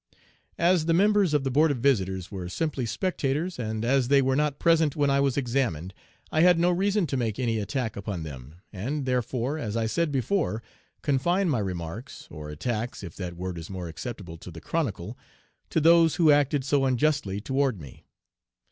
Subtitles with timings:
[0.57, 4.35] "As the members of the Board of Visitors were simply spectators, and as they were
[4.35, 5.93] not present when I was examined,
[6.31, 10.11] I had no reason to make any 'attack' upon them, and, therefore, as I said
[10.11, 10.63] before,
[11.03, 15.19] confined my remarks (or 'attacks,' if that word is more acceptable to the Chronicle)
[15.69, 18.07] to those who acted so unjustly toward me.